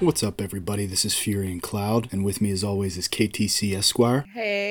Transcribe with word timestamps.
What's 0.00 0.22
up, 0.22 0.40
everybody? 0.40 0.86
This 0.86 1.04
is 1.04 1.12
Furion 1.12 1.60
Cloud, 1.60 2.08
and 2.10 2.24
with 2.24 2.40
me, 2.40 2.50
as 2.50 2.64
always, 2.64 2.96
is 2.96 3.06
KTC 3.06 3.76
Esquire. 3.76 4.24
Hey. 4.32 4.69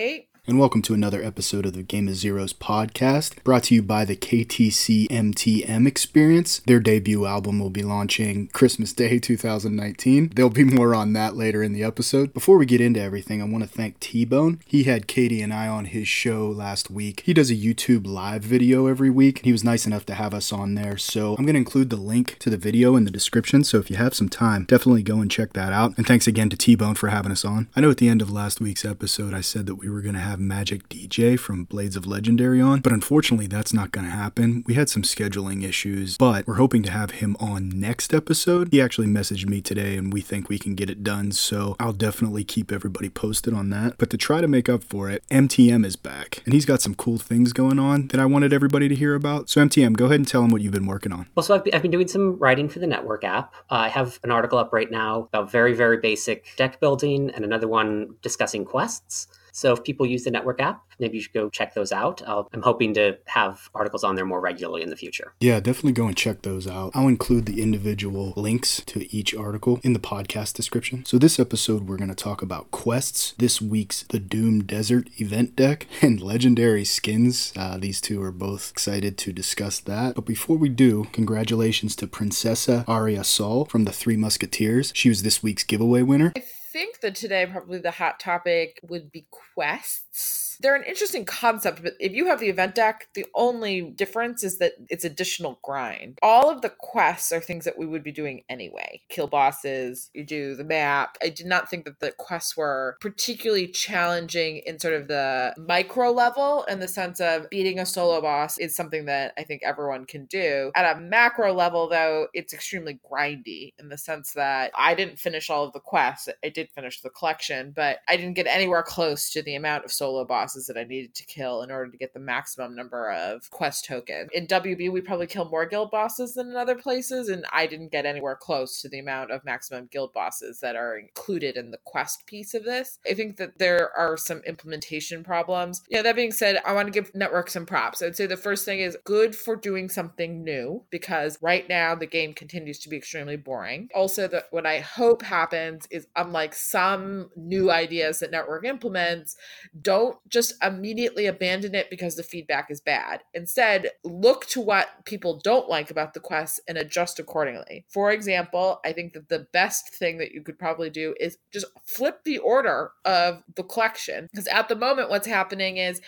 And 0.50 0.58
welcome 0.58 0.82
to 0.82 0.96
another 0.96 1.22
episode 1.22 1.68
of 1.68 1.74
the 1.74 1.84
Game 1.84 2.08
of 2.08 2.16
Zeros 2.16 2.54
podcast, 2.54 3.44
brought 3.44 3.66
to 3.66 3.76
you 3.76 3.84
by 3.84 4.04
the 4.04 4.16
KTC 4.16 5.08
MTM 5.08 5.86
Experience. 5.86 6.62
Their 6.66 6.80
debut 6.80 7.28
album 7.28 7.60
will 7.60 7.70
be 7.70 7.84
launching 7.84 8.48
Christmas 8.48 8.92
Day 8.92 9.20
2019. 9.20 10.32
There'll 10.34 10.50
be 10.50 10.64
more 10.64 10.96
on 10.96 11.14
that 11.14 11.36
later 11.36 11.62
in 11.62 11.74
the 11.74 11.84
episode. 11.84 12.34
Before 12.34 12.58
we 12.58 12.66
get 12.66 12.82
into 12.82 13.00
everything, 13.00 13.44
I 13.44 13.46
want 13.46 13.64
to 13.64 13.70
thank 13.70 14.00
T 14.00 14.26
Bone. 14.26 14.60
He 14.66 14.86
had 14.86 15.06
Katie 15.06 15.44
and 15.44 15.54
I 15.54 15.68
on 15.68 15.86
his 15.86 16.08
show 16.08 16.48
last 16.48 16.90
week. 16.90 17.22
He 17.28 17.34
does 17.36 17.52
a 17.52 17.56
YouTube 17.56 18.08
live 18.08 18.42
video 18.42 18.88
every 18.88 19.12
week. 19.12 19.42
He 19.44 19.52
was 19.52 19.64
nice 19.64 19.86
enough 19.86 20.08
to 20.08 20.16
have 20.16 20.34
us 20.34 20.52
on 20.52 20.74
there, 20.74 20.98
so 20.98 21.36
I'm 21.38 21.46
going 21.46 21.54
to 21.54 21.60
include 21.60 21.92
the 21.92 21.96
link 21.96 22.40
to 22.40 22.50
the 22.50 22.58
video 22.58 22.96
in 22.96 23.06
the 23.06 23.12
description. 23.12 23.64
So 23.64 23.78
if 23.78 23.92
you 23.92 23.98
have 23.98 24.16
some 24.16 24.30
time, 24.30 24.64
definitely 24.64 25.04
go 25.04 25.20
and 25.20 25.30
check 25.30 25.54
that 25.54 25.74
out. 25.74 25.96
And 25.96 26.08
thanks 26.08 26.26
again 26.26 26.50
to 26.50 26.58
T 26.58 26.74
Bone 26.74 26.96
for 26.96 27.10
having 27.10 27.32
us 27.32 27.46
on. 27.46 27.70
I 27.76 27.82
know 27.82 27.92
at 27.92 27.98
the 27.98 28.10
end 28.10 28.24
of 28.24 28.32
last 28.32 28.60
week's 28.60 28.84
episode, 28.84 29.36
I 29.36 29.42
said 29.42 29.68
that 29.68 29.76
we 29.76 29.92
were 29.92 30.02
going 30.02 30.16
to 30.16 30.22
have 30.22 30.39
Magic 30.40 30.88
DJ 30.90 31.40
from 31.40 31.66
Blades 31.66 31.96
of 31.96 32.06
Legendary 32.06 32.62
on, 32.62 32.80
but 32.82 32.92
unfortunately, 32.92 33.48
that's 33.48 33.74
not 33.74 33.92
going 33.92 34.06
to 34.06 34.12
happen. 34.12 34.64
We 34.68 34.74
had 34.74 34.90
some 34.90 35.04
scheduling 35.04 35.64
issues, 35.64 36.18
but 36.18 36.48
we're 36.48 36.56
hoping 36.56 36.84
to 36.84 36.92
have 36.92 37.12
him 37.12 37.36
on 37.40 37.70
next 37.70 38.14
episode. 38.14 38.70
He 38.72 38.82
actually 38.82 39.08
messaged 39.08 39.48
me 39.48 39.62
today, 39.62 39.98
and 39.98 40.12
we 40.14 40.22
think 40.22 40.50
we 40.50 40.60
can 40.60 40.76
get 40.76 40.90
it 40.90 41.04
done, 41.04 41.32
so 41.32 41.76
I'll 41.80 41.94
definitely 41.94 42.44
keep 42.44 42.72
everybody 42.72 43.10
posted 43.10 43.54
on 43.54 43.70
that. 43.72 43.98
But 43.98 44.10
to 44.12 44.18
try 44.18 44.42
to 44.42 44.48
make 44.48 44.70
up 44.70 44.84
for 44.84 45.10
it, 45.10 45.24
MTM 45.30 45.86
is 45.86 45.96
back, 45.96 46.42
and 46.46 46.54
he's 46.54 46.66
got 46.66 46.82
some 46.82 46.96
cool 46.96 47.18
things 47.18 47.54
going 47.54 47.80
on 47.80 48.08
that 48.08 48.20
I 48.20 48.26
wanted 48.26 48.54
everybody 48.54 48.88
to 48.88 48.96
hear 48.96 49.16
about. 49.16 49.50
So, 49.50 49.62
MTM, 49.62 49.94
go 49.94 50.06
ahead 50.06 50.20
and 50.20 50.28
tell 50.28 50.44
him 50.44 50.50
what 50.50 50.62
you've 50.62 50.74
been 50.74 50.88
working 50.88 51.12
on. 51.12 51.28
Well, 51.36 51.44
so 51.44 51.56
I've 51.56 51.64
I've 51.74 51.82
been 51.82 51.92
doing 51.92 52.08
some 52.08 52.38
writing 52.38 52.70
for 52.70 52.80
the 52.80 52.88
network 52.88 53.24
app. 53.24 53.54
Uh, 53.70 53.76
I 53.76 53.90
have 53.90 54.20
an 54.24 54.32
article 54.32 54.58
up 54.58 54.74
right 54.74 54.90
now 54.90 55.24
about 55.24 55.52
very, 55.52 55.74
very 55.74 55.98
basic 55.98 56.56
deck 56.56 56.80
building, 56.80 57.30
and 57.32 57.44
another 57.44 57.68
one 57.68 58.16
discussing 58.22 58.66
quests. 58.66 59.28
So 59.52 59.74
if 59.74 59.84
people 59.84 60.06
use 60.06 60.24
the 60.24 60.32
network 60.32 60.62
app, 60.62 60.84
maybe 61.00 61.18
you 61.18 61.24
should 61.24 61.34
go 61.34 61.50
check 61.50 61.74
those 61.74 61.92
out. 61.92 62.22
i 62.28 62.44
am 62.54 62.62
hoping 62.62 62.94
to 62.94 63.18
have 63.26 63.70
articles 63.74 64.04
on 64.04 64.16
there 64.16 64.26
more 64.26 64.42
regularly 64.42 64.82
in 64.82 64.90
the 64.90 64.96
future. 64.96 65.34
Yeah, 65.40 65.60
definitely 65.60 65.94
go 65.94 66.08
and 66.08 66.18
check 66.18 66.42
those 66.42 66.68
out. 66.68 66.92
I'll 66.94 67.08
include 67.08 67.46
the 67.46 67.62
individual 67.62 68.34
links 68.36 68.82
to 68.88 69.14
each 69.16 69.36
article 69.36 69.80
in 69.84 69.94
the 69.94 70.00
podcast 70.00 70.54
description. 70.54 71.06
So 71.06 71.18
this 71.18 71.40
episode, 71.40 71.88
we're 71.88 71.98
going 71.98 72.10
to 72.10 72.16
talk 72.16 72.42
about 72.42 72.72
quests. 72.72 73.34
This 73.38 73.62
week's 73.62 74.04
the 74.04 74.20
Doom 74.20 74.64
Desert 74.64 75.10
event 75.20 75.56
deck 75.56 75.88
and 76.02 76.22
legendary 76.22 76.86
skins. 76.86 77.54
Uh, 77.56 77.78
these 77.78 78.02
two 78.02 78.22
are 78.22 78.32
both 78.32 78.72
excited 78.72 79.18
to 79.20 79.34
discuss 79.34 79.80
that. 79.82 80.16
But 80.16 80.26
before 80.26 80.58
we 80.58 80.70
do, 80.70 81.06
congratulations 81.12 81.96
to 81.98 82.08
Princessa 82.08 82.84
Arya 82.88 83.24
Sol 83.24 83.66
from 83.66 83.86
the 83.86 83.92
Three 83.92 84.18
Musketeers. 84.18 84.92
She 84.96 85.10
was 85.10 85.24
this 85.24 85.42
week's 85.42 85.64
giveaway 85.64 86.02
winner 86.02 86.34
think 86.72 87.02
that 87.02 87.16
today 87.16 87.46
probably 87.46 87.80
the 87.80 87.92
hot 87.92 88.20
topic 88.20 88.80
would 88.88 89.12
be 89.12 89.26
quests 89.56 90.49
they're 90.60 90.76
an 90.76 90.84
interesting 90.84 91.24
concept, 91.26 91.82
but 91.82 91.94
if 92.00 92.12
you 92.12 92.28
have 92.28 92.40
the 92.40 92.50
event 92.50 92.76
deck, 92.76 93.08
the 93.14 93.26
only 93.34 93.82
difference 93.82 94.44
is 94.44 94.58
that 94.58 94.74
it's 94.90 95.06
additional 95.06 95.60
grind. 95.64 96.20
All 96.22 96.50
of 96.50 96.62
the 96.62 96.70
quests 96.70 97.32
are 97.32 97.40
things 97.40 97.64
that 97.66 97.78
we 97.78 97.86
would 97.86 98.04
be 98.04 98.12
doing 98.12 98.44
anyway. 98.50 99.02
Kill 99.10 99.28
bosses, 99.28 100.10
you 100.14 100.26
do 100.26 100.56
the 100.56 100.66
map. 100.66 101.18
I 101.22 101.30
did 101.30 101.46
not 101.46 101.70
think 101.70 101.86
that 101.86 102.00
the 102.00 102.12
quests 102.12 102.58
were 102.58 102.98
particularly 103.00 103.68
challenging 103.68 104.58
in 104.66 104.80
sort 104.80 104.96
of 104.96 105.08
the 105.08 105.54
micro 105.58 106.12
level 106.12 106.66
in 106.66 106.80
the 106.80 106.88
sense 106.88 107.22
of 107.22 107.50
beating 107.50 107.80
a 107.80 107.86
solo 107.86 108.22
boss 108.22 108.58
is 108.58 108.76
something 108.76 109.06
that 109.06 109.34
I 109.38 109.44
think 109.44 109.62
everyone 109.64 110.06
can 110.06 110.26
do. 110.26 110.72
At 110.76 110.98
a 110.98 111.00
macro 111.00 111.54
level, 111.54 111.88
though, 111.88 112.28
it's 112.34 112.54
extremely 112.54 113.00
grindy 113.10 113.74
in 113.80 113.88
the 113.88 113.98
sense 113.98 114.34
that 114.34 114.72
I 114.76 114.94
didn't 114.94 115.20
finish 115.20 115.50
all 115.50 115.64
of 115.64 115.74
the 115.74 115.80
quests. 115.80 116.28
I 116.44 116.50
did 116.50 116.70
finish 116.72 117.00
the 117.02 117.10
collection, 117.10 117.72
but 117.74 118.00
I 118.10 118.18
didn't 118.18 118.34
get 118.34 118.48
anywhere 118.48 118.84
close 118.84 119.32
to 119.32 119.42
the 119.42 119.56
amount 119.56 119.86
of 119.86 119.92
solo 119.92 120.26
bosses 120.26 120.49
bosses 120.50 120.66
that 120.66 120.78
I 120.78 120.84
needed 120.84 121.14
to 121.14 121.26
kill 121.26 121.62
in 121.62 121.70
order 121.70 121.92
to 121.92 121.98
get 121.98 122.14
the 122.14 122.20
maximum 122.20 122.76
number 122.76 123.12
of 123.12 123.48
quest 123.52 123.86
tokens. 123.86 124.30
In 124.34 124.48
WB, 124.48 124.92
we 124.92 125.00
probably 125.00 125.28
kill 125.28 125.48
more 125.48 125.68
guild 125.68 125.92
bosses 125.92 126.34
than 126.34 126.50
in 126.50 126.56
other 126.56 126.74
places, 126.74 127.30
and 127.30 127.46
I 127.52 127.68
didn't 127.68 127.92
get 127.92 128.08
anywhere 128.08 128.36
close 128.36 128.82
to 128.82 128.90
the 128.90 128.98
amount 128.98 129.30
of 129.30 129.46
maximum 129.46 129.88
guild 129.92 130.12
bosses 130.12 130.60
that 130.62 130.76
are 130.76 130.98
included 130.98 131.56
in 131.56 131.70
the 131.70 131.78
quest 131.86 132.26
piece 132.26 132.56
of 132.56 132.64
this. 132.64 132.98
I 133.08 133.14
think 133.14 133.38
that 133.38 133.60
there 133.60 133.92
are 133.96 134.18
some 134.18 134.42
implementation 134.48 135.24
problems. 135.24 135.84
You 135.88 135.98
know, 135.98 136.04
that 136.04 136.16
being 136.16 136.32
said, 136.32 136.60
I 136.66 136.74
want 136.74 136.88
to 136.88 136.92
give 136.92 137.14
network 137.14 137.52
some 137.52 137.68
props. 137.68 138.02
I'd 138.02 138.16
say 138.16 138.26
the 138.26 138.36
first 138.36 138.66
thing 138.66 138.80
is 138.80 138.98
good 139.04 139.36
for 139.36 139.56
doing 139.56 139.88
something 139.88 140.44
new 140.44 140.84
because 140.90 141.38
right 141.44 141.70
now 141.70 141.94
the 141.94 142.08
game 142.08 142.34
continues 142.34 142.80
to 142.80 142.90
be 142.90 142.98
extremely 142.98 143.38
boring. 143.38 143.90
Also, 143.94 144.28
what 144.50 144.66
I 144.66 144.80
hope 144.80 145.22
happens 145.22 145.88
is 145.92 146.08
unlike 146.16 146.56
some 146.56 147.30
new 147.36 147.70
ideas 147.70 148.20
that 148.20 148.32
network 148.32 148.66
implements, 148.66 149.36
don't 149.82 150.18
just 150.30 150.39
just 150.40 150.64
immediately 150.64 151.26
abandon 151.26 151.76
it 151.76 151.90
because 151.90 152.16
the 152.16 152.24
feedback 152.24 152.72
is 152.72 152.80
bad. 152.80 153.22
Instead, 153.34 153.90
look 154.06 154.46
to 154.46 154.62
what 154.62 154.88
people 155.04 155.38
don't 155.44 155.68
like 155.68 155.92
about 155.92 156.14
the 156.14 156.20
quest 156.22 156.62
and 156.66 156.78
adjust 156.78 157.20
accordingly. 157.20 157.84
For 157.90 158.10
example, 158.12 158.80
I 158.86 158.94
think 158.94 159.12
that 159.14 159.28
the 159.28 159.48
best 159.52 159.94
thing 159.94 160.18
that 160.20 160.32
you 160.32 160.42
could 160.42 160.58
probably 160.58 160.90
do 160.90 161.14
is 161.20 161.40
just 161.52 161.66
flip 161.84 162.24
the 162.24 162.38
order 162.38 162.92
of 163.04 163.44
the 163.54 163.64
collection. 163.64 164.30
Because 164.32 164.48
at 164.48 164.70
the 164.70 164.78
moment, 164.78 165.10
what's 165.10 165.28
happening 165.28 165.76
is 165.76 166.00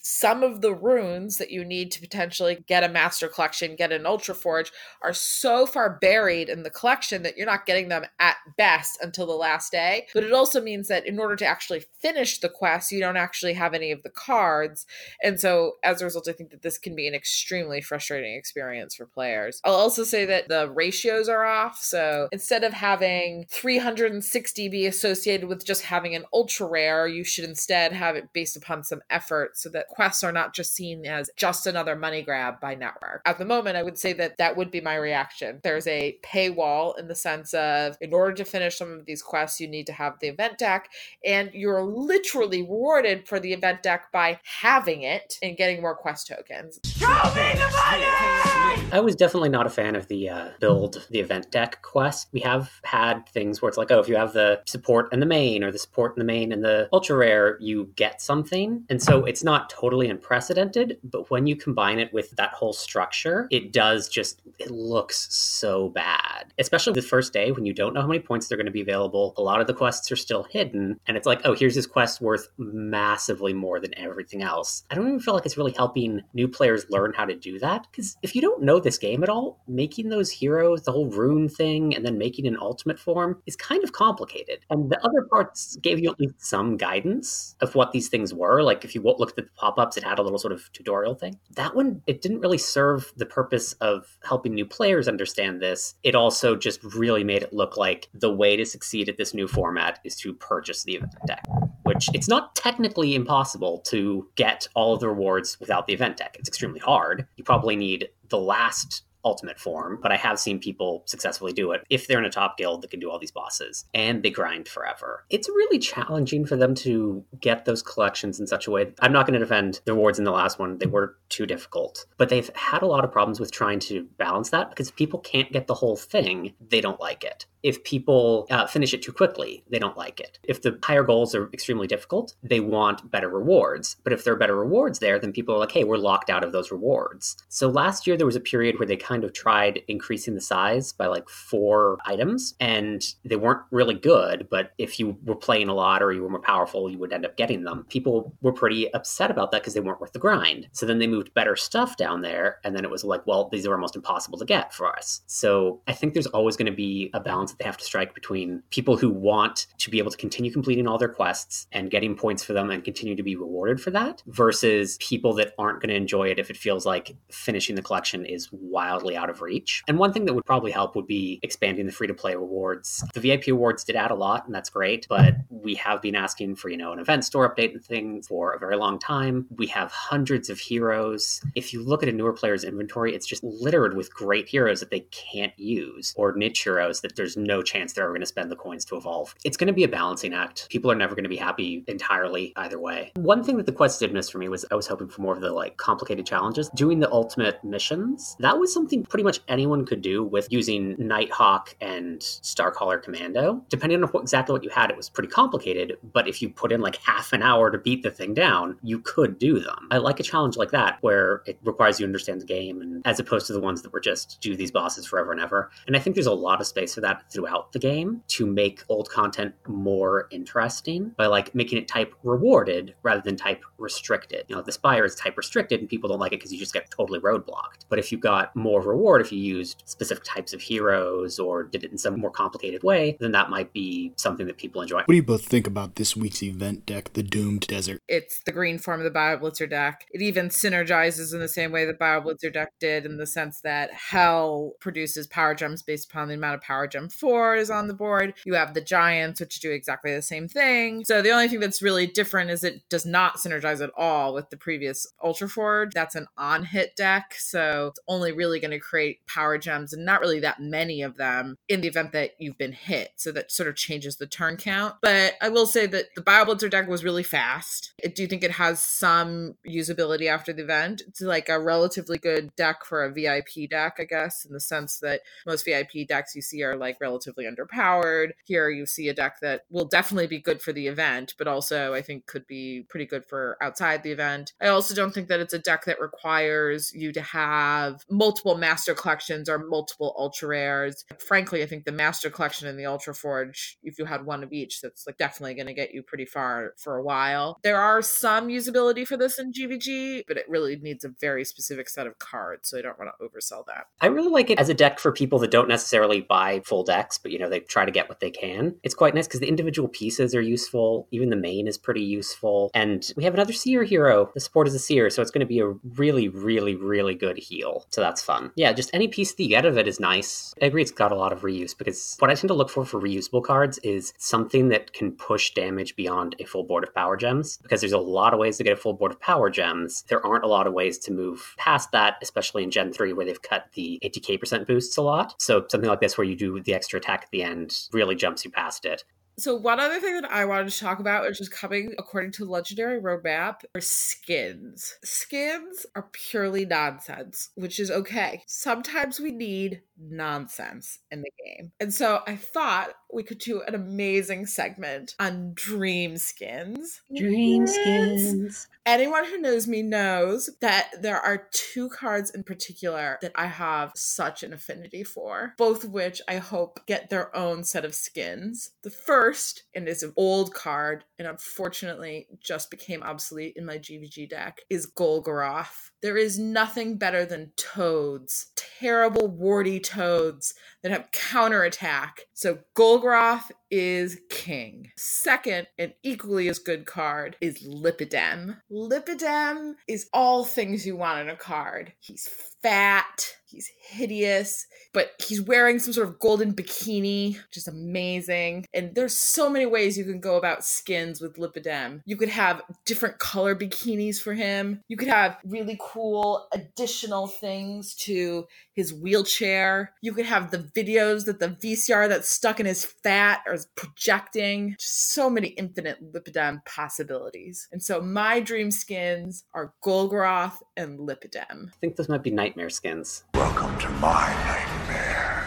some 0.00 0.42
of 0.42 0.60
the 0.60 0.74
runes 0.74 1.38
that 1.38 1.50
you 1.50 1.64
need 1.64 1.90
to 1.92 2.00
potentially 2.00 2.64
get 2.66 2.84
a 2.84 2.88
master 2.88 3.28
collection, 3.28 3.76
get 3.76 3.92
an 3.92 4.06
ultra 4.06 4.34
forge, 4.34 4.72
are 5.02 5.12
so 5.12 5.66
far 5.66 5.98
buried 6.00 6.48
in 6.48 6.62
the 6.62 6.70
collection 6.70 7.22
that 7.22 7.36
you're 7.36 7.46
not 7.46 7.66
getting 7.66 7.88
them 7.88 8.04
at 8.18 8.36
best 8.56 8.98
until 9.02 9.26
the 9.26 9.32
last 9.32 9.72
day. 9.72 10.06
But 10.14 10.24
it 10.24 10.32
also 10.32 10.60
means 10.60 10.88
that 10.88 11.06
in 11.06 11.18
order 11.18 11.36
to 11.36 11.46
actually 11.46 11.84
finish 12.00 12.40
the 12.40 12.48
quest, 12.48 12.92
you 12.92 13.00
don't 13.00 13.16
actually 13.16 13.54
have 13.54 13.74
any 13.74 13.90
of 13.92 14.02
the 14.02 14.10
cards. 14.10 14.86
And 15.22 15.40
so 15.40 15.74
as 15.82 16.02
a 16.02 16.04
result, 16.04 16.28
I 16.28 16.32
think 16.32 16.50
that 16.50 16.62
this 16.62 16.78
can 16.78 16.94
be 16.94 17.06
an 17.06 17.14
extremely 17.14 17.80
frustrating 17.80 18.34
experience 18.34 18.94
for 18.94 19.06
players. 19.06 19.60
I'll 19.64 19.74
also 19.74 20.04
say 20.04 20.24
that 20.26 20.48
the 20.48 20.70
ratios 20.70 21.28
are 21.28 21.44
off. 21.44 21.78
So 21.82 22.28
instead 22.32 22.64
of 22.64 22.72
having 22.72 23.46
360 23.50 24.68
be 24.68 24.86
associated 24.86 25.48
with 25.48 25.64
just 25.64 25.82
having 25.82 26.14
an 26.14 26.24
ultra 26.32 26.66
rare, 26.66 27.06
you 27.06 27.24
should 27.24 27.44
instead 27.44 27.92
have 27.92 28.16
it 28.16 28.32
based 28.32 28.56
upon 28.56 28.84
some 28.84 29.00
effort 29.10 29.56
so 29.56 29.68
that 29.70 29.77
that 29.78 29.88
quests 29.88 30.24
are 30.24 30.32
not 30.32 30.54
just 30.54 30.74
seen 30.74 31.06
as 31.06 31.30
just 31.36 31.66
another 31.68 31.94
money 31.94 32.20
grab 32.22 32.58
by 32.60 32.74
network. 32.74 33.22
At 33.24 33.38
the 33.38 33.44
moment, 33.44 33.76
I 33.76 33.84
would 33.84 33.96
say 33.96 34.12
that 34.14 34.36
that 34.38 34.56
would 34.56 34.72
be 34.72 34.80
my 34.80 34.96
reaction. 34.96 35.60
There's 35.62 35.86
a 35.86 36.18
paywall 36.24 36.98
in 36.98 37.06
the 37.06 37.14
sense 37.14 37.54
of 37.54 37.96
in 38.00 38.12
order 38.12 38.32
to 38.34 38.44
finish 38.44 38.76
some 38.76 38.90
of 38.90 39.06
these 39.06 39.22
quests, 39.22 39.60
you 39.60 39.68
need 39.68 39.86
to 39.86 39.92
have 39.92 40.18
the 40.20 40.26
event 40.26 40.58
deck, 40.58 40.90
and 41.24 41.50
you're 41.54 41.82
literally 41.82 42.62
rewarded 42.62 43.28
for 43.28 43.38
the 43.38 43.52
event 43.52 43.82
deck 43.82 44.10
by 44.10 44.40
having 44.42 45.02
it 45.02 45.38
and 45.42 45.56
getting 45.56 45.80
more 45.80 45.94
quest 45.94 46.26
tokens. 46.26 46.80
Show 46.84 47.06
me 47.06 47.52
the 47.54 47.70
money! 47.70 48.88
I 48.90 49.00
was 49.00 49.14
definitely 49.14 49.50
not 49.50 49.66
a 49.66 49.70
fan 49.70 49.94
of 49.94 50.08
the 50.08 50.28
uh, 50.28 50.48
build 50.60 51.06
the 51.10 51.20
event 51.20 51.50
deck 51.50 51.82
quest. 51.82 52.28
We 52.32 52.40
have 52.40 52.70
had 52.82 53.28
things 53.28 53.62
where 53.62 53.68
it's 53.68 53.78
like, 53.78 53.90
oh, 53.90 54.00
if 54.00 54.08
you 54.08 54.16
have 54.16 54.32
the 54.32 54.62
support 54.66 55.08
and 55.12 55.22
the 55.22 55.26
main, 55.26 55.62
or 55.62 55.70
the 55.70 55.78
support 55.78 56.16
and 56.16 56.20
the 56.20 56.26
main 56.26 56.52
and 56.52 56.64
the 56.64 56.88
ultra 56.92 57.16
rare, 57.16 57.58
you 57.60 57.92
get 57.96 58.20
something. 58.22 58.84
And 58.88 59.02
so 59.02 59.24
it's 59.24 59.44
not 59.44 59.67
totally 59.68 60.08
unprecedented, 60.08 60.98
but 61.04 61.30
when 61.30 61.46
you 61.46 61.56
combine 61.56 61.98
it 61.98 62.12
with 62.12 62.30
that 62.32 62.50
whole 62.50 62.72
structure, 62.72 63.46
it 63.50 63.72
does 63.72 64.08
just, 64.08 64.40
it 64.58 64.70
looks 64.70 65.32
so 65.34 65.88
bad. 65.90 66.52
Especially 66.58 66.92
the 66.92 67.02
first 67.02 67.32
day 67.32 67.52
when 67.52 67.64
you 67.66 67.72
don't 67.72 67.94
know 67.94 68.00
how 68.00 68.06
many 68.06 68.20
points 68.20 68.48
they're 68.48 68.58
going 68.58 68.66
to 68.66 68.72
be 68.72 68.80
available. 68.80 69.34
A 69.36 69.42
lot 69.42 69.60
of 69.60 69.66
the 69.66 69.74
quests 69.74 70.10
are 70.10 70.16
still 70.16 70.44
hidden, 70.44 70.98
and 71.06 71.16
it's 71.16 71.26
like, 71.26 71.40
oh, 71.44 71.54
here's 71.54 71.74
this 71.74 71.86
quest 71.86 72.20
worth 72.20 72.48
massively 72.58 73.52
more 73.52 73.80
than 73.80 73.96
everything 73.98 74.42
else. 74.42 74.84
I 74.90 74.94
don't 74.94 75.06
even 75.06 75.20
feel 75.20 75.34
like 75.34 75.46
it's 75.46 75.56
really 75.56 75.72
helping 75.72 76.22
new 76.34 76.48
players 76.48 76.86
learn 76.90 77.12
how 77.14 77.24
to 77.24 77.34
do 77.34 77.58
that. 77.58 77.86
Because 77.90 78.16
if 78.22 78.34
you 78.34 78.40
don't 78.40 78.62
know 78.62 78.80
this 78.80 78.98
game 78.98 79.22
at 79.22 79.28
all, 79.28 79.62
making 79.68 80.08
those 80.08 80.30
heroes, 80.30 80.82
the 80.82 80.92
whole 80.92 81.10
rune 81.10 81.48
thing, 81.48 81.94
and 81.94 82.04
then 82.04 82.18
making 82.18 82.46
an 82.46 82.56
ultimate 82.60 82.98
form 82.98 83.42
is 83.46 83.56
kind 83.56 83.84
of 83.84 83.92
complicated. 83.92 84.60
And 84.70 84.90
the 84.90 84.98
other 85.04 85.26
parts 85.30 85.76
gave 85.76 85.98
you 85.98 86.10
at 86.10 86.20
least 86.20 86.34
some 86.38 86.76
guidance 86.76 87.56
of 87.60 87.74
what 87.74 87.92
these 87.92 88.08
things 88.08 88.34
were. 88.34 88.62
Like 88.62 88.84
if 88.84 88.94
you 88.94 89.02
looked 89.02 89.38
at 89.38 89.44
the 89.44 89.50
pop-ups 89.58 89.96
it 89.96 90.04
had 90.04 90.18
a 90.18 90.22
little 90.22 90.38
sort 90.38 90.52
of 90.52 90.70
tutorial 90.72 91.14
thing. 91.14 91.38
That 91.56 91.74
one 91.74 92.02
it 92.06 92.22
didn't 92.22 92.40
really 92.40 92.58
serve 92.58 93.12
the 93.16 93.26
purpose 93.26 93.72
of 93.74 94.18
helping 94.24 94.54
new 94.54 94.66
players 94.66 95.08
understand 95.08 95.60
this. 95.60 95.94
It 96.02 96.14
also 96.14 96.56
just 96.56 96.82
really 96.82 97.24
made 97.24 97.42
it 97.42 97.52
look 97.52 97.76
like 97.76 98.08
the 98.14 98.32
way 98.32 98.56
to 98.56 98.64
succeed 98.64 99.08
at 99.08 99.16
this 99.16 99.34
new 99.34 99.48
format 99.48 99.98
is 100.04 100.16
to 100.16 100.34
purchase 100.34 100.84
the 100.84 100.96
event 100.96 101.14
deck 101.26 101.44
which 101.88 102.10
it's 102.12 102.28
not 102.28 102.54
technically 102.54 103.14
impossible 103.14 103.78
to 103.78 104.28
get 104.34 104.68
all 104.74 104.92
of 104.92 105.00
the 105.00 105.08
rewards 105.08 105.58
without 105.58 105.86
the 105.86 105.94
event 105.94 106.18
deck. 106.18 106.36
It's 106.38 106.46
extremely 106.48 106.80
hard. 106.80 107.26
You 107.36 107.44
probably 107.44 107.76
need 107.76 108.10
the 108.28 108.38
last 108.38 109.04
ultimate 109.28 109.60
form, 109.60 109.98
but 110.02 110.10
I 110.10 110.16
have 110.16 110.38
seen 110.38 110.58
people 110.58 111.02
successfully 111.06 111.52
do 111.52 111.72
it. 111.72 111.82
If 111.90 112.06
they're 112.06 112.18
in 112.18 112.24
a 112.24 112.30
top 112.30 112.56
guild 112.56 112.82
that 112.82 112.90
can 112.90 113.00
do 113.00 113.10
all 113.10 113.18
these 113.18 113.30
bosses 113.30 113.84
and 113.94 114.22
they 114.22 114.30
grind 114.30 114.68
forever, 114.68 115.24
it's 115.30 115.48
really 115.48 115.78
challenging 115.78 116.46
for 116.46 116.56
them 116.56 116.74
to 116.76 117.24
get 117.40 117.64
those 117.64 117.82
collections 117.82 118.40
in 118.40 118.46
such 118.46 118.66
a 118.66 118.70
way. 118.70 118.92
I'm 119.00 119.12
not 119.12 119.26
going 119.26 119.38
to 119.38 119.44
defend 119.46 119.80
the 119.84 119.92
rewards 119.92 120.18
in 120.18 120.24
the 120.24 120.32
last 120.32 120.58
one, 120.58 120.78
they 120.78 120.86
were 120.86 121.16
too 121.28 121.46
difficult, 121.46 122.06
but 122.16 122.28
they've 122.28 122.50
had 122.54 122.82
a 122.82 122.86
lot 122.86 123.04
of 123.04 123.12
problems 123.12 123.38
with 123.38 123.52
trying 123.52 123.78
to 123.80 124.04
balance 124.16 124.50
that 124.50 124.70
because 124.70 124.88
if 124.88 124.96
people 124.96 125.20
can't 125.20 125.52
get 125.52 125.66
the 125.66 125.74
whole 125.74 125.96
thing, 125.96 126.54
they 126.70 126.80
don't 126.80 127.00
like 127.00 127.24
it. 127.24 127.46
If 127.62 127.82
people 127.82 128.46
uh, 128.50 128.66
finish 128.66 128.94
it 128.94 129.02
too 129.02 129.12
quickly, 129.12 129.64
they 129.68 129.78
don't 129.78 129.96
like 129.96 130.20
it. 130.20 130.38
If 130.44 130.62
the 130.62 130.78
higher 130.82 131.02
goals 131.02 131.34
are 131.34 131.50
extremely 131.52 131.86
difficult, 131.86 132.34
they 132.42 132.60
want 132.60 133.10
better 133.10 133.28
rewards. 133.28 133.96
But 134.04 134.12
if 134.12 134.24
there 134.24 134.32
are 134.32 134.38
better 134.38 134.56
rewards 134.56 135.00
there, 135.00 135.18
then 135.18 135.32
people 135.32 135.54
are 135.54 135.58
like, 135.58 135.72
hey, 135.72 135.84
we're 135.84 135.96
locked 135.96 136.30
out 136.30 136.44
of 136.44 136.52
those 136.52 136.70
rewards. 136.70 137.36
So 137.48 137.68
last 137.68 138.06
year, 138.06 138.16
there 138.16 138.26
was 138.26 138.36
a 138.36 138.40
period 138.40 138.78
where 138.78 138.86
they 138.86 138.96
kind 138.96 139.17
of 139.24 139.32
tried 139.32 139.80
increasing 139.88 140.34
the 140.34 140.40
size 140.40 140.92
by 140.92 141.06
like 141.06 141.28
four 141.28 141.98
items, 142.04 142.54
and 142.60 143.04
they 143.24 143.36
weren't 143.36 143.62
really 143.70 143.94
good. 143.94 144.48
But 144.50 144.72
if 144.78 144.98
you 144.98 145.16
were 145.24 145.36
playing 145.36 145.68
a 145.68 145.74
lot 145.74 146.02
or 146.02 146.12
you 146.12 146.22
were 146.22 146.30
more 146.30 146.40
powerful, 146.40 146.90
you 146.90 146.98
would 146.98 147.12
end 147.12 147.24
up 147.24 147.36
getting 147.36 147.64
them. 147.64 147.86
People 147.88 148.34
were 148.42 148.52
pretty 148.52 148.92
upset 148.94 149.30
about 149.30 149.50
that 149.52 149.62
because 149.62 149.74
they 149.74 149.80
weren't 149.80 150.00
worth 150.00 150.12
the 150.12 150.18
grind. 150.18 150.68
So 150.72 150.86
then 150.86 150.98
they 150.98 151.06
moved 151.06 151.34
better 151.34 151.56
stuff 151.56 151.96
down 151.96 152.22
there, 152.22 152.58
and 152.64 152.74
then 152.74 152.84
it 152.84 152.90
was 152.90 153.04
like, 153.04 153.26
well, 153.26 153.48
these 153.50 153.66
are 153.66 153.74
almost 153.74 153.96
impossible 153.96 154.38
to 154.38 154.44
get 154.44 154.72
for 154.74 154.94
us. 154.96 155.22
So 155.26 155.80
I 155.86 155.92
think 155.92 156.14
there's 156.14 156.26
always 156.26 156.56
going 156.56 156.70
to 156.70 156.76
be 156.76 157.10
a 157.14 157.20
balance 157.20 157.52
that 157.52 157.58
they 157.58 157.64
have 157.64 157.76
to 157.78 157.84
strike 157.84 158.14
between 158.14 158.62
people 158.70 158.96
who 158.96 159.10
want 159.10 159.66
to 159.78 159.90
be 159.90 159.98
able 159.98 160.10
to 160.10 160.16
continue 160.16 160.50
completing 160.50 160.86
all 160.86 160.98
their 160.98 161.08
quests 161.08 161.66
and 161.72 161.90
getting 161.90 162.16
points 162.16 162.42
for 162.42 162.52
them 162.52 162.70
and 162.70 162.84
continue 162.84 163.16
to 163.16 163.22
be 163.22 163.36
rewarded 163.36 163.80
for 163.80 163.90
that 163.90 164.22
versus 164.26 164.96
people 165.00 165.32
that 165.34 165.52
aren't 165.58 165.80
going 165.80 165.90
to 165.90 165.96
enjoy 165.96 166.28
it 166.28 166.38
if 166.38 166.50
it 166.50 166.56
feels 166.56 166.86
like 166.86 167.16
finishing 167.30 167.76
the 167.76 167.82
collection 167.82 168.24
is 168.24 168.52
wildly 168.98 169.16
out 169.16 169.30
of 169.30 169.40
reach. 169.40 169.82
And 169.86 169.98
one 169.98 170.12
thing 170.12 170.24
that 170.24 170.34
would 170.34 170.44
probably 170.44 170.72
help 170.72 170.96
would 170.96 171.06
be 171.06 171.38
expanding 171.42 171.86
the 171.86 171.92
free 171.92 172.06
to 172.06 172.14
play 172.14 172.34
rewards. 172.34 173.04
The 173.14 173.20
VIP 173.20 173.48
awards 173.48 173.84
did 173.84 173.96
add 173.96 174.10
a 174.10 174.14
lot, 174.14 174.46
and 174.46 174.54
that's 174.54 174.70
great, 174.70 175.06
but 175.08 175.34
we 175.50 175.74
have 175.76 176.02
been 176.02 176.16
asking 176.16 176.56
for, 176.56 176.68
you 176.68 176.76
know, 176.76 176.92
an 176.92 176.98
event 176.98 177.24
store 177.24 177.48
update 177.48 177.72
and 177.72 177.84
things 177.84 178.26
for 178.26 178.52
a 178.52 178.58
very 178.58 178.76
long 178.76 178.98
time. 178.98 179.46
We 179.56 179.66
have 179.68 179.92
hundreds 179.92 180.50
of 180.50 180.58
heroes. 180.58 181.40
If 181.54 181.72
you 181.72 181.82
look 181.82 182.02
at 182.02 182.08
a 182.08 182.12
newer 182.12 182.32
player's 182.32 182.64
inventory, 182.64 183.14
it's 183.14 183.26
just 183.26 183.44
littered 183.44 183.96
with 183.96 184.12
great 184.12 184.48
heroes 184.48 184.80
that 184.80 184.90
they 184.90 185.00
can't 185.00 185.56
use 185.56 186.14
or 186.16 186.32
niche 186.32 186.62
heroes 186.62 187.00
that 187.02 187.16
there's 187.16 187.36
no 187.36 187.62
chance 187.62 187.92
they're 187.92 188.04
ever 188.04 188.12
going 188.12 188.20
to 188.20 188.26
spend 188.26 188.50
the 188.50 188.56
coins 188.56 188.84
to 188.86 188.96
evolve. 188.96 189.34
It's 189.44 189.56
going 189.56 189.68
to 189.68 189.72
be 189.72 189.84
a 189.84 189.88
balancing 189.88 190.34
act. 190.34 190.68
People 190.70 190.90
are 190.90 190.96
never 190.96 191.14
going 191.14 191.24
to 191.24 191.30
be 191.30 191.36
happy 191.36 191.84
entirely 191.86 192.52
either 192.56 192.80
way. 192.80 193.12
One 193.16 193.44
thing 193.44 193.56
that 193.58 193.66
the 193.66 193.72
quest 193.72 194.00
did 194.00 194.12
miss 194.12 194.28
for 194.28 194.38
me 194.38 194.48
was 194.48 194.64
I 194.70 194.74
was 194.74 194.86
hoping 194.86 195.08
for 195.08 195.22
more 195.22 195.34
of 195.34 195.40
the 195.40 195.52
like 195.52 195.76
complicated 195.76 196.26
challenges. 196.26 196.68
Doing 196.74 196.98
the 196.98 197.10
ultimate 197.12 197.62
missions, 197.62 198.36
that 198.40 198.58
was 198.58 198.72
something 198.72 198.87
pretty 199.08 199.24
much 199.24 199.40
anyone 199.48 199.84
could 199.84 200.02
do 200.02 200.24
with 200.24 200.48
using 200.50 200.96
Nighthawk 200.98 201.76
and 201.80 202.20
Starcaller 202.20 203.02
Commando. 203.02 203.64
Depending 203.68 204.02
on 204.02 204.08
what, 204.10 204.22
exactly 204.22 204.52
what 204.52 204.64
you 204.64 204.70
had, 204.70 204.90
it 204.90 204.96
was 204.96 205.08
pretty 205.08 205.28
complicated, 205.28 205.96
but 206.12 206.28
if 206.28 206.42
you 206.42 206.48
put 206.48 206.72
in 206.72 206.80
like 206.80 206.96
half 206.96 207.32
an 207.32 207.42
hour 207.42 207.70
to 207.70 207.78
beat 207.78 208.02
the 208.02 208.10
thing 208.10 208.34
down, 208.34 208.78
you 208.82 208.98
could 209.00 209.38
do 209.38 209.58
them. 209.58 209.88
I 209.90 209.98
like 209.98 210.20
a 210.20 210.22
challenge 210.22 210.56
like 210.56 210.70
that 210.70 210.98
where 211.00 211.42
it 211.46 211.58
requires 211.64 211.98
you 211.98 212.06
to 212.06 212.08
understand 212.08 212.40
the 212.40 212.46
game 212.46 212.80
and 212.80 213.02
as 213.06 213.20
opposed 213.20 213.46
to 213.46 213.52
the 213.52 213.60
ones 213.60 213.82
that 213.82 213.92
were 213.92 214.00
just 214.00 214.40
do 214.40 214.56
these 214.56 214.70
bosses 214.70 215.06
forever 215.06 215.32
and 215.32 215.40
ever. 215.40 215.70
And 215.86 215.96
I 215.96 216.00
think 216.00 216.14
there's 216.14 216.26
a 216.26 216.32
lot 216.32 216.60
of 216.60 216.66
space 216.66 216.94
for 216.94 217.00
that 217.02 217.30
throughout 217.32 217.72
the 217.72 217.78
game 217.78 218.22
to 218.28 218.46
make 218.46 218.82
old 218.88 219.10
content 219.10 219.54
more 219.66 220.28
interesting 220.30 221.12
by 221.16 221.26
like 221.26 221.54
making 221.54 221.78
it 221.78 221.88
type 221.88 222.14
rewarded 222.22 222.94
rather 223.02 223.20
than 223.20 223.36
type 223.36 223.64
restricted. 223.78 224.44
You 224.48 224.56
know, 224.56 224.62
the 224.62 224.72
Spire 224.72 225.04
is 225.04 225.14
type 225.14 225.36
restricted 225.36 225.80
and 225.80 225.88
people 225.88 226.08
don't 226.08 226.18
like 226.18 226.32
it 226.32 226.38
because 226.38 226.52
you 226.52 226.58
just 226.58 226.72
get 226.72 226.90
totally 226.90 227.20
roadblocked. 227.20 227.86
But 227.88 227.98
if 227.98 228.12
you 228.12 228.18
got 228.18 228.54
more 228.54 228.77
reward 228.86 229.20
if 229.20 229.32
you 229.32 229.38
used 229.38 229.82
specific 229.86 230.24
types 230.24 230.52
of 230.52 230.60
heroes 230.60 231.38
or 231.38 231.64
did 231.64 231.84
it 231.84 231.92
in 231.92 231.98
some 231.98 232.18
more 232.20 232.30
complicated 232.30 232.82
way, 232.82 233.16
then 233.20 233.32
that 233.32 233.50
might 233.50 233.72
be 233.72 234.12
something 234.16 234.46
that 234.46 234.58
people 234.58 234.82
enjoy. 234.82 234.98
What 234.98 235.08
do 235.08 235.16
you 235.16 235.22
both 235.22 235.46
think 235.46 235.66
about 235.66 235.96
this 235.96 236.16
week's 236.16 236.42
event 236.42 236.86
deck, 236.86 237.12
the 237.12 237.22
Doomed 237.22 237.66
Desert? 237.66 238.00
It's 238.08 238.42
the 238.44 238.52
green 238.52 238.78
form 238.78 239.00
of 239.00 239.04
the 239.04 239.18
Bioblitzer 239.18 239.68
deck. 239.68 240.06
It 240.10 240.22
even 240.22 240.48
synergizes 240.48 241.32
in 241.32 241.40
the 241.40 241.48
same 241.48 241.72
way 241.72 241.84
the 241.84 241.94
Bioblitzer 241.94 242.52
deck 242.52 242.72
did 242.80 243.06
in 243.06 243.16
the 243.16 243.26
sense 243.26 243.60
that 243.62 243.92
Hell 243.92 244.72
produces 244.80 245.26
power 245.26 245.54
gems 245.54 245.82
based 245.82 246.10
upon 246.10 246.28
the 246.28 246.34
amount 246.34 246.56
of 246.56 246.60
power 246.60 246.86
gem 246.86 247.08
4 247.08 247.56
is 247.56 247.70
on 247.70 247.88
the 247.88 247.94
board. 247.94 248.34
You 248.44 248.54
have 248.54 248.74
the 248.74 248.80
Giants, 248.80 249.40
which 249.40 249.60
do 249.60 249.70
exactly 249.70 250.14
the 250.14 250.22
same 250.22 250.48
thing. 250.48 251.04
So 251.04 251.22
the 251.22 251.30
only 251.30 251.48
thing 251.48 251.60
that's 251.60 251.82
really 251.82 252.06
different 252.06 252.50
is 252.50 252.64
it 252.64 252.82
does 252.88 253.06
not 253.06 253.36
synergize 253.36 253.82
at 253.82 253.90
all 253.96 254.34
with 254.34 254.50
the 254.50 254.56
previous 254.56 255.06
Ultra 255.22 255.48
Forge. 255.48 255.92
That's 255.94 256.14
an 256.14 256.26
on 256.36 256.64
hit 256.64 256.96
deck. 256.96 257.34
So 257.38 257.88
it's 257.88 258.00
only 258.08 258.32
really 258.32 258.60
going 258.60 258.67
to 258.70 258.78
create 258.78 259.26
power 259.26 259.58
gems 259.58 259.92
and 259.92 260.04
not 260.04 260.20
really 260.20 260.40
that 260.40 260.60
many 260.60 261.02
of 261.02 261.16
them 261.16 261.56
in 261.68 261.80
the 261.80 261.88
event 261.88 262.12
that 262.12 262.32
you've 262.38 262.58
been 262.58 262.72
hit. 262.72 263.12
So 263.16 263.32
that 263.32 263.50
sort 263.50 263.68
of 263.68 263.76
changes 263.76 264.16
the 264.16 264.26
turn 264.26 264.56
count. 264.56 264.96
But 265.02 265.34
I 265.40 265.48
will 265.48 265.66
say 265.66 265.86
that 265.86 266.06
the 266.14 266.22
Bioblitzer 266.22 266.70
deck 266.70 266.88
was 266.88 267.04
really 267.04 267.22
fast. 267.22 267.92
I 268.04 268.08
do 268.08 268.26
think 268.26 268.42
it 268.42 268.52
has 268.52 268.82
some 268.82 269.54
usability 269.68 270.28
after 270.28 270.52
the 270.52 270.62
event. 270.62 271.02
It's 271.06 271.20
like 271.20 271.48
a 271.48 271.60
relatively 271.60 272.18
good 272.18 272.54
deck 272.56 272.84
for 272.84 273.04
a 273.04 273.12
VIP 273.12 273.68
deck, 273.70 273.96
I 273.98 274.04
guess, 274.04 274.44
in 274.44 274.52
the 274.52 274.60
sense 274.60 274.98
that 275.00 275.22
most 275.46 275.64
VIP 275.64 276.06
decks 276.06 276.34
you 276.34 276.42
see 276.42 276.62
are 276.62 276.76
like 276.76 277.00
relatively 277.00 277.46
underpowered. 277.46 278.30
Here 278.44 278.70
you 278.70 278.86
see 278.86 279.08
a 279.08 279.14
deck 279.14 279.40
that 279.40 279.62
will 279.70 279.84
definitely 279.84 280.26
be 280.26 280.40
good 280.40 280.60
for 280.60 280.72
the 280.72 280.86
event, 280.86 281.34
but 281.38 281.48
also 281.48 281.94
I 281.94 282.02
think 282.02 282.26
could 282.26 282.46
be 282.46 282.86
pretty 282.88 283.06
good 283.06 283.24
for 283.24 283.56
outside 283.60 284.02
the 284.02 284.12
event. 284.12 284.52
I 284.60 284.68
also 284.68 284.94
don't 284.94 285.12
think 285.12 285.28
that 285.28 285.40
it's 285.40 285.54
a 285.54 285.58
deck 285.58 285.84
that 285.84 286.00
requires 286.00 286.92
you 286.94 287.12
to 287.12 287.20
have 287.20 288.04
multiple 288.10 288.56
master 288.58 288.94
collections 288.94 289.48
or 289.48 289.58
multiple 289.58 290.14
ultra 290.18 290.48
rares. 290.48 291.04
Frankly, 291.26 291.62
I 291.62 291.66
think 291.66 291.84
the 291.84 291.92
master 291.92 292.30
collection 292.30 292.68
and 292.68 292.78
the 292.78 292.86
ultra 292.86 293.14
forge, 293.14 293.78
if 293.82 293.98
you 293.98 294.04
had 294.04 294.26
one 294.26 294.42
of 294.42 294.52
each, 294.52 294.80
that's 294.80 295.06
like 295.06 295.18
definitely 295.18 295.54
going 295.54 295.66
to 295.66 295.74
get 295.74 295.92
you 295.92 296.02
pretty 296.02 296.26
far 296.26 296.74
for 296.76 296.96
a 296.96 297.02
while. 297.02 297.58
There 297.62 297.80
are 297.80 298.02
some 298.02 298.48
usability 298.48 299.06
for 299.06 299.16
this 299.16 299.38
in 299.38 299.52
GVG, 299.52 300.24
but 300.26 300.36
it 300.36 300.46
really 300.48 300.76
needs 300.76 301.04
a 301.04 301.10
very 301.20 301.44
specific 301.44 301.88
set 301.88 302.06
of 302.06 302.18
cards, 302.18 302.68
so 302.68 302.78
I 302.78 302.82
don't 302.82 302.98
want 302.98 303.10
to 303.18 303.24
oversell 303.24 303.64
that. 303.66 303.86
I 304.00 304.06
really 304.06 304.30
like 304.30 304.50
it 304.50 304.58
as 304.58 304.68
a 304.68 304.74
deck 304.74 304.98
for 304.98 305.12
people 305.12 305.38
that 305.40 305.50
don't 305.50 305.68
necessarily 305.68 306.20
buy 306.20 306.60
full 306.64 306.84
decks, 306.84 307.18
but 307.18 307.32
you 307.32 307.38
know, 307.38 307.48
they 307.48 307.60
try 307.60 307.84
to 307.84 307.90
get 307.90 308.08
what 308.08 308.20
they 308.20 308.30
can. 308.30 308.74
It's 308.82 308.94
quite 308.94 309.14
nice 309.14 309.26
because 309.26 309.40
the 309.40 309.48
individual 309.48 309.88
pieces 309.88 310.34
are 310.34 310.40
useful. 310.40 311.08
Even 311.10 311.30
the 311.30 311.36
main 311.36 311.66
is 311.66 311.78
pretty 311.78 312.02
useful. 312.02 312.70
And 312.74 313.10
we 313.16 313.24
have 313.24 313.34
another 313.34 313.52
seer 313.52 313.84
hero. 313.84 314.30
The 314.34 314.40
support 314.40 314.68
is 314.68 314.74
a 314.74 314.78
seer, 314.78 315.10
so 315.10 315.22
it's 315.22 315.30
going 315.30 315.40
to 315.40 315.46
be 315.46 315.60
a 315.60 315.68
really, 315.96 316.28
really, 316.28 316.74
really 316.74 317.14
good 317.14 317.38
heal. 317.38 317.86
So 317.90 318.00
that's 318.00 318.22
fun. 318.22 318.47
Um, 318.48 318.52
yeah, 318.56 318.72
just 318.72 318.90
any 318.92 319.08
piece 319.08 319.32
that 319.32 319.42
you 319.42 319.48
get 319.48 319.66
of 319.66 319.78
it 319.78 319.86
is 319.86 320.00
nice. 320.00 320.54
I 320.60 320.66
agree 320.66 320.82
it's 320.82 320.90
got 320.90 321.12
a 321.12 321.16
lot 321.16 321.32
of 321.32 321.42
reuse 321.42 321.76
because 321.76 322.16
what 322.18 322.30
I 322.30 322.34
tend 322.34 322.48
to 322.48 322.54
look 322.54 322.70
for 322.70 322.84
for 322.84 323.00
reusable 323.00 323.42
cards 323.42 323.78
is 323.78 324.12
something 324.18 324.68
that 324.68 324.92
can 324.92 325.12
push 325.12 325.52
damage 325.54 325.96
beyond 325.96 326.34
a 326.38 326.44
full 326.44 326.64
board 326.64 326.84
of 326.84 326.94
power 326.94 327.16
gems 327.16 327.58
because 327.58 327.80
there's 327.80 327.92
a 327.92 327.98
lot 327.98 328.32
of 328.32 328.40
ways 328.40 328.56
to 328.58 328.64
get 328.64 328.72
a 328.72 328.76
full 328.76 328.94
board 328.94 329.12
of 329.12 329.20
power 329.20 329.50
gems. 329.50 330.04
There 330.08 330.24
aren't 330.24 330.44
a 330.44 330.48
lot 330.48 330.66
of 330.66 330.72
ways 330.72 330.98
to 331.00 331.12
move 331.12 331.54
past 331.58 331.92
that, 331.92 332.16
especially 332.22 332.62
in 332.62 332.70
Gen 332.70 332.92
3 332.92 333.12
where 333.12 333.26
they've 333.26 333.42
cut 333.42 333.66
the 333.74 334.00
80k 334.04 334.40
percent 334.40 334.66
boosts 334.66 334.96
a 334.96 335.02
lot. 335.02 335.34
So 335.38 335.66
something 335.68 335.88
like 335.88 336.00
this 336.00 336.18
where 336.18 336.26
you 336.26 336.36
do 336.36 336.60
the 336.60 336.74
extra 336.74 336.98
attack 336.98 337.24
at 337.24 337.30
the 337.30 337.42
end 337.42 337.88
really 337.92 338.14
jumps 338.14 338.44
you 338.44 338.50
past 338.50 338.84
it. 338.84 339.04
So 339.38 339.54
one 339.54 339.78
other 339.78 340.00
thing 340.00 340.20
that 340.20 340.30
I 340.30 340.44
wanted 340.44 340.68
to 340.68 340.80
talk 340.80 340.98
about, 340.98 341.24
which 341.24 341.40
is 341.40 341.48
coming 341.48 341.94
according 341.96 342.32
to 342.32 342.44
Legendary 342.44 343.00
Roadmap, 343.00 343.60
are 343.72 343.80
skins. 343.80 344.96
Skins 345.04 345.86
are 345.94 346.08
purely 346.12 346.66
nonsense, 346.66 347.50
which 347.54 347.78
is 347.78 347.88
okay. 347.90 348.42
Sometimes 348.46 349.20
we 349.20 349.30
need 349.30 349.82
nonsense 349.96 350.98
in 351.12 351.22
the 351.22 351.30
game. 351.44 351.70
And 351.78 351.94
so 351.94 352.22
I 352.26 352.34
thought 352.34 352.90
we 353.12 353.22
could 353.22 353.38
do 353.38 353.62
an 353.62 353.74
amazing 353.74 354.46
segment 354.46 355.14
on 355.20 355.52
dream 355.54 356.16
skins. 356.16 357.00
Dream 357.16 357.66
skins. 357.66 358.66
Anyone 358.84 359.24
who 359.24 359.38
knows 359.38 359.66
me 359.66 359.82
knows 359.82 360.50
that 360.60 360.90
there 361.00 361.20
are 361.20 361.48
two 361.52 361.88
cards 361.88 362.30
in 362.30 362.42
particular 362.42 363.18
that 363.20 363.32
I 363.34 363.46
have 363.46 363.92
such 363.94 364.42
an 364.42 364.52
affinity 364.52 365.04
for, 365.04 365.54
both 365.58 365.84
of 365.84 365.90
which 365.90 366.20
I 366.26 366.36
hope 366.36 366.80
get 366.86 367.10
their 367.10 367.34
own 367.36 367.64
set 367.64 367.84
of 367.84 367.94
skins. 367.94 368.70
The 368.82 368.90
first, 368.90 369.27
and 369.74 369.88
is 369.88 370.02
an 370.02 370.12
old 370.16 370.54
card, 370.54 371.04
and 371.18 371.28
unfortunately 371.28 372.26
just 372.40 372.70
became 372.70 373.02
obsolete 373.02 373.54
in 373.56 373.64
my 373.64 373.78
GVG 373.78 374.28
deck, 374.28 374.60
is 374.70 374.90
Golgoroth. 374.90 375.90
There 376.02 376.16
is 376.16 376.38
nothing 376.38 376.96
better 376.96 377.24
than 377.24 377.52
toads, 377.56 378.52
terrible 378.56 379.28
warty 379.28 379.80
toads 379.80 380.54
that 380.82 380.92
have 380.92 381.10
counterattack. 381.12 382.22
So 382.34 382.58
Golgoroth 382.76 383.50
is 383.70 384.18
king. 384.30 384.90
Second, 384.96 385.66
an 385.78 385.92
equally 386.02 386.48
as 386.48 386.58
good 386.58 386.86
card 386.86 387.36
is 387.40 387.66
Lipidem. 387.66 388.58
Lipidem 388.70 389.74
is 389.86 390.08
all 390.12 390.44
things 390.44 390.86
you 390.86 390.96
want 390.96 391.20
in 391.20 391.28
a 391.28 391.36
card. 391.36 391.92
He's 392.00 392.28
fat, 392.62 393.34
he's 393.46 393.70
hideous, 393.80 394.66
but 394.92 395.12
he's 395.22 395.40
wearing 395.40 395.78
some 395.78 395.92
sort 395.92 396.08
of 396.08 396.18
golden 396.18 396.52
bikini, 396.52 397.34
which 397.34 397.56
is 397.56 397.68
amazing. 397.68 398.66
And 398.74 398.94
there's 398.94 399.16
so 399.16 399.48
many 399.48 399.66
ways 399.66 399.96
you 399.96 400.04
can 400.04 400.20
go 400.20 400.36
about 400.36 400.64
skins 400.64 401.20
with 401.20 401.36
Lipidem. 401.36 402.00
You 402.04 402.16
could 402.16 402.28
have 402.28 402.62
different 402.84 403.18
color 403.18 403.54
bikinis 403.54 404.20
for 404.20 404.34
him. 404.34 404.82
You 404.88 404.96
could 404.96 405.08
have 405.08 405.38
really 405.44 405.78
cool 405.80 406.48
additional 406.52 407.26
things 407.26 407.94
to 407.96 408.46
his 408.78 408.94
wheelchair. 408.94 409.92
You 410.02 410.12
could 410.12 410.24
have 410.24 410.52
the 410.52 410.58
videos 410.58 411.24
that 411.24 411.40
the 411.40 411.48
VCR 411.48 412.08
that's 412.08 412.28
stuck 412.28 412.60
in 412.60 412.66
his 412.66 412.84
fat 412.84 413.40
or 413.44 413.54
is 413.54 413.66
projecting. 413.74 414.76
Just 414.78 415.10
so 415.12 415.28
many 415.28 415.48
infinite 415.48 415.98
Lipidem 416.12 416.64
possibilities. 416.64 417.66
And 417.72 417.82
so 417.82 418.00
my 418.00 418.38
dream 418.38 418.70
skins 418.70 419.42
are 419.52 419.74
Golgoroth 419.84 420.58
and 420.76 421.00
Lipidem. 421.00 421.70
I 421.70 421.76
think 421.80 421.96
this 421.96 422.08
might 422.08 422.22
be 422.22 422.30
nightmare 422.30 422.70
skins. 422.70 423.24
Welcome 423.34 423.76
to 423.80 423.88
my 423.90 424.32
nightmare. 424.46 425.37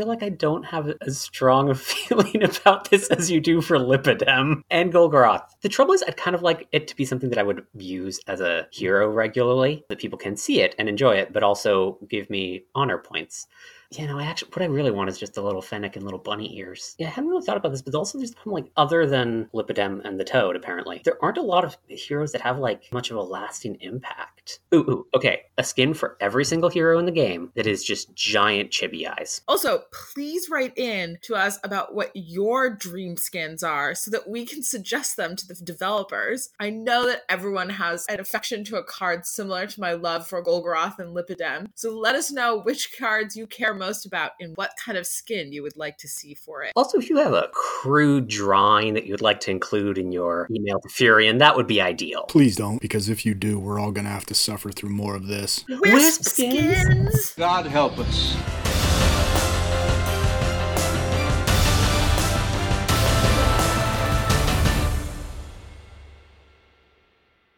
Feel 0.00 0.08
like 0.08 0.22
I 0.22 0.30
don't 0.30 0.62
have 0.62 0.90
as 1.02 1.18
strong 1.20 1.68
a 1.68 1.74
feeling 1.74 2.42
about 2.42 2.88
this 2.88 3.08
as 3.08 3.30
you 3.30 3.38
do 3.38 3.60
for 3.60 3.76
Lipidem 3.76 4.62
and 4.70 4.90
Golgoroth. 4.90 5.44
The 5.60 5.68
trouble 5.68 5.92
is, 5.92 6.02
I'd 6.02 6.16
kind 6.16 6.34
of 6.34 6.40
like 6.40 6.66
it 6.72 6.88
to 6.88 6.96
be 6.96 7.04
something 7.04 7.28
that 7.28 7.38
I 7.38 7.42
would 7.42 7.66
use 7.74 8.18
as 8.26 8.40
a 8.40 8.66
hero 8.70 9.10
regularly, 9.10 9.84
that 9.90 9.98
people 9.98 10.18
can 10.18 10.38
see 10.38 10.62
it 10.62 10.74
and 10.78 10.88
enjoy 10.88 11.16
it, 11.16 11.34
but 11.34 11.42
also 11.42 11.98
give 12.08 12.30
me 12.30 12.62
honor 12.74 12.96
points. 12.96 13.46
You 13.92 14.06
know, 14.06 14.18
I 14.20 14.24
actually, 14.24 14.50
what 14.50 14.62
I 14.62 14.66
really 14.66 14.92
want 14.92 15.10
is 15.10 15.18
just 15.18 15.36
a 15.36 15.42
little 15.42 15.60
fennec 15.60 15.96
and 15.96 16.04
little 16.04 16.20
bunny 16.20 16.56
ears. 16.56 16.94
Yeah, 16.98 17.08
I 17.08 17.10
hadn't 17.10 17.28
really 17.28 17.44
thought 17.44 17.56
about 17.56 17.72
this, 17.72 17.82
but 17.82 17.94
also 17.96 18.18
there's 18.18 18.34
like 18.46 18.66
other 18.76 19.04
than 19.04 19.50
Lipidem 19.52 20.04
and 20.04 20.18
the 20.18 20.24
Toad. 20.24 20.54
Apparently, 20.54 21.02
there 21.04 21.18
aren't 21.20 21.38
a 21.38 21.42
lot 21.42 21.64
of 21.64 21.76
heroes 21.88 22.30
that 22.30 22.40
have 22.40 22.60
like 22.60 22.84
much 22.92 23.10
of 23.10 23.16
a 23.16 23.22
lasting 23.22 23.78
impact. 23.80 24.60
Ooh, 24.72 24.78
ooh, 24.78 25.06
okay, 25.14 25.42
a 25.58 25.64
skin 25.64 25.92
for 25.92 26.16
every 26.20 26.44
single 26.44 26.70
hero 26.70 27.00
in 27.00 27.04
the 27.04 27.10
game 27.10 27.50
that 27.56 27.66
is 27.66 27.82
just 27.82 28.14
giant 28.14 28.70
chibi 28.70 29.10
eyes. 29.10 29.42
Also, 29.48 29.82
please 29.92 30.48
write 30.48 30.76
in 30.78 31.18
to 31.22 31.34
us 31.34 31.58
about 31.64 31.92
what 31.94 32.12
your 32.14 32.70
dream 32.70 33.16
skins 33.16 33.64
are 33.64 33.94
so 33.96 34.10
that 34.12 34.28
we 34.28 34.46
can 34.46 34.62
suggest 34.62 35.16
them 35.16 35.34
to 35.34 35.46
the 35.46 35.54
developers. 35.54 36.50
I 36.60 36.70
know 36.70 37.06
that 37.06 37.22
everyone 37.28 37.70
has 37.70 38.06
an 38.08 38.20
affection 38.20 38.62
to 38.64 38.76
a 38.76 38.84
card 38.84 39.26
similar 39.26 39.66
to 39.66 39.80
my 39.80 39.94
love 39.94 40.28
for 40.28 40.42
Golgoroth 40.42 40.98
and 41.00 41.14
Lipidem. 41.16 41.66
So 41.74 41.90
let 41.96 42.14
us 42.14 42.30
know 42.30 42.60
which 42.60 42.96
cards 42.96 43.36
you 43.36 43.48
care 43.48 43.74
most 43.80 44.06
about 44.06 44.32
and 44.38 44.56
what 44.56 44.70
kind 44.84 44.96
of 44.96 45.06
skin 45.06 45.52
you 45.52 45.64
would 45.64 45.76
like 45.76 45.98
to 45.98 46.06
see 46.06 46.34
for 46.34 46.62
it. 46.62 46.72
Also, 46.76 46.98
if 46.98 47.10
you 47.10 47.16
have 47.16 47.32
a 47.32 47.48
crude 47.52 48.28
drawing 48.28 48.94
that 48.94 49.06
you'd 49.06 49.22
like 49.22 49.40
to 49.40 49.50
include 49.50 49.98
in 49.98 50.12
your 50.12 50.46
email 50.52 50.78
to 50.80 50.88
Furion, 50.88 51.40
that 51.40 51.56
would 51.56 51.66
be 51.66 51.80
ideal. 51.80 52.24
Please 52.28 52.54
don't, 52.54 52.80
because 52.80 53.08
if 53.08 53.26
you 53.26 53.34
do, 53.34 53.58
we're 53.58 53.80
all 53.80 53.90
going 53.90 54.04
to 54.04 54.10
have 54.10 54.26
to 54.26 54.34
suffer 54.34 54.70
through 54.70 54.90
more 54.90 55.16
of 55.16 55.26
this. 55.26 55.64
Wisp 55.68 56.22
skins! 56.22 57.34
God 57.36 57.66
help 57.66 57.98
us. 57.98 58.59